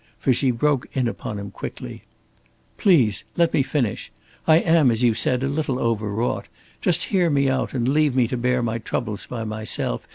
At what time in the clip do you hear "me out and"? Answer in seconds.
7.29-7.87